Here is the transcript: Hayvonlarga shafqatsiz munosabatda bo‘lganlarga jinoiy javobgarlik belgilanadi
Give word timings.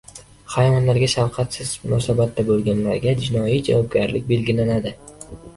Hayvonlarga 0.53 1.09
shafqatsiz 1.13 1.73
munosabatda 1.83 2.45
bo‘lganlarga 2.49 3.15
jinoiy 3.27 3.63
javobgarlik 3.69 4.29
belgilanadi 4.33 4.97